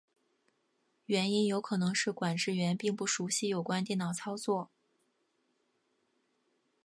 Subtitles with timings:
[1.05, 4.71] 原因有可能是管制员并不熟习有关电脑操作。